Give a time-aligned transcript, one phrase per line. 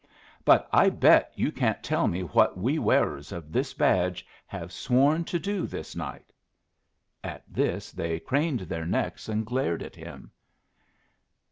[0.43, 5.23] But I bet you can't tell me what we wearers of this badge have sworn
[5.25, 6.33] to do this night."
[7.23, 10.31] At this they craned their necks and glared at him.